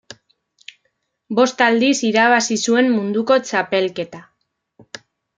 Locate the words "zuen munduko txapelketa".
2.69-4.23